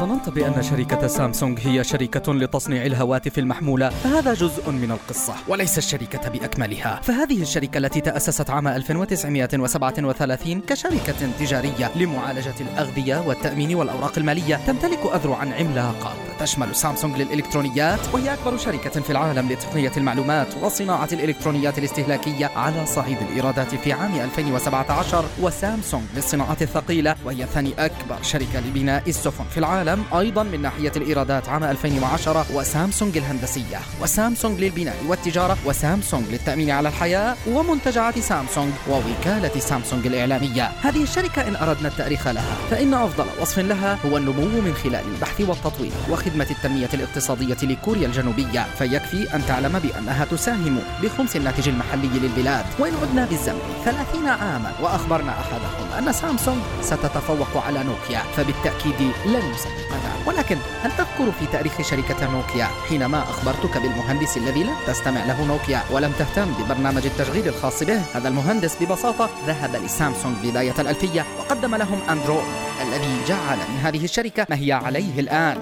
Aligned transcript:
ظننت 0.00 0.28
بأن 0.28 0.62
شركة 0.62 1.06
سامسونج 1.06 1.58
هي 1.62 1.84
شركة 1.84 2.34
لتصنيع 2.34 2.86
الهواتف 2.86 3.38
المحمولة 3.38 3.88
فهذا 3.88 4.34
جزء 4.34 4.70
من 4.70 4.90
القصة 4.90 5.34
وليس 5.48 5.78
الشركة 5.78 6.28
بأكملها. 6.28 7.00
فهذه 7.02 7.42
الشركة 7.42 7.78
التي 7.78 8.00
تأسست 8.00 8.50
عام 8.50 8.68
1937 8.68 10.60
كشركة 10.60 11.30
تجارية 11.38 11.90
لمعالجة 11.96 12.54
الأغذية 12.60 13.20
والتأمين 13.26 13.74
والأوراق 13.74 14.18
المالية 14.18 14.56
تمتلك 14.66 15.00
أذرعا 15.14 15.54
عملاقة 15.58 16.14
تشمل 16.40 16.76
سامسونج 16.76 17.16
للإلكترونيات 17.16 18.00
وهي 18.12 18.34
أكبر 18.34 18.56
شركة 18.56 19.00
في 19.00 19.10
العالم 19.10 19.52
لتقنية 19.52 19.92
المعلومات 19.96 20.46
وصناعة 20.62 21.08
الإلكترونيات 21.12 21.78
الاستهلاكية 21.78 22.46
على 22.56 22.86
صعيد 22.86 23.18
الإيرادات 23.22 23.74
في 23.74 23.92
عام 23.92 24.14
2017 24.20 25.24
وسامسونج 25.40 26.04
للصناعات 26.14 26.62
الثقيلة 26.62 27.16
وهي 27.24 27.46
ثاني 27.46 27.72
أكبر 27.78 28.22
شركة 28.22 28.60
لبناء 28.60 29.02
السفن 29.08 29.44
في 29.44 29.58
العالم 29.58 30.04
أيضا 30.18 30.42
من 30.42 30.62
ناحية 30.62 30.92
الإيرادات 30.96 31.48
عام 31.48 31.64
2010 31.64 32.46
وسامسونج 32.54 33.16
الهندسية 33.16 33.78
وسامسونج 34.02 34.60
للبناء 34.60 34.96
والتجارة 35.08 35.56
وسامسونج 35.66 36.24
للتأمين 36.30 36.70
على 36.70 36.88
الحياة 36.88 37.36
ومنتجعات 37.48 38.18
سامسونج 38.18 38.72
ووكالة 38.90 39.60
سامسونج 39.60 40.06
الإعلامية. 40.06 40.70
هذه 40.82 41.02
الشركة 41.02 41.48
إن 41.48 41.56
أردنا 41.56 41.88
التأريخ 41.88 42.28
لها 42.28 42.56
فإن 42.70 42.94
أفضل 42.94 43.24
وصف 43.40 43.58
لها 43.58 43.98
هو 44.06 44.16
النمو 44.16 44.60
من 44.60 44.74
خلال 44.84 45.04
البحث 45.14 45.40
والتطوير 45.40 45.92
وخدمة 46.30 46.50
التنمية 46.50 46.88
الاقتصادية 46.94 47.56
لكوريا 47.62 48.06
الجنوبية 48.06 48.66
فيكفي 48.78 49.34
أن 49.34 49.46
تعلم 49.46 49.78
بأنها 49.78 50.24
تساهم 50.24 50.78
بخمس 51.02 51.36
الناتج 51.36 51.68
المحلي 51.68 52.08
للبلاد. 52.08 52.64
وإن 52.78 52.92
عدنا 53.02 53.24
بالزمن 53.24 53.60
30 53.84 54.26
عاما 54.26 54.72
وأخبرنا 54.82 55.32
أحدهم 55.32 55.92
أن 55.98 56.12
سامسونج 56.12 56.58
ستتفوق 56.80 57.64
على 57.66 57.84
نوكيا 57.84 58.22
فبالتأكيد 58.36 59.12
لن 59.26 59.52
يسبقنا. 59.54 60.10
ولكن 60.26 60.56
هل 60.82 60.90
تذكر 60.90 61.32
في 61.40 61.46
تاريخ 61.52 61.82
شركة 61.82 62.32
نوكيا 62.32 62.68
حينما 62.88 63.22
أخبرتك 63.22 63.78
بالمهندس 63.78 64.36
الذي 64.36 64.62
لم 64.62 64.76
تستمع 64.86 65.24
له 65.24 65.44
نوكيا 65.44 65.82
ولم 65.90 66.12
تهتم 66.18 66.52
ببرنامج 66.52 67.06
التشغيل 67.06 67.48
الخاص 67.48 67.82
به؟ 67.82 68.02
هذا 68.14 68.28
المهندس 68.28 68.76
ببساطة 68.82 69.30
ذهب 69.46 69.76
لسامسونج 69.84 70.36
بداية 70.44 70.74
الألفية 70.78 71.24
وقدم 71.38 71.74
لهم 71.74 71.98
أندرويد 72.10 72.44
الذي 72.82 73.24
جعل 73.28 73.58
من 73.58 73.80
هذه 73.82 74.04
الشركة 74.04 74.46
ما 74.50 74.56
هي 74.56 74.72
عليه 74.72 75.20
الآن. 75.20 75.58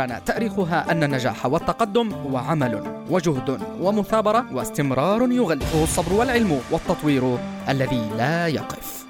وليخبرنا 0.00 0.18
تأريخها 0.26 0.90
أن 0.92 1.02
النجاح 1.02 1.46
والتقدم 1.46 2.12
هو 2.12 2.36
عمل 2.36 3.02
وجهد 3.10 3.60
ومثابرة 3.80 4.46
واستمرار 4.52 5.32
يغلفه 5.32 5.82
الصبر 5.82 6.12
والعلم 6.12 6.60
والتطوير 6.70 7.38
الذي 7.68 8.10
لا 8.16 8.46
يقف. 8.46 9.06